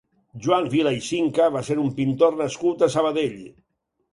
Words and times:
Joan 0.45 0.69
Vila 0.75 0.93
i 0.99 1.03
Cinca 1.07 1.45
va 1.57 1.63
ser 1.67 1.77
un 1.83 1.91
pintor 1.99 2.35
nascut 2.41 2.85
a 2.87 2.91
Sabadell. 2.99 3.39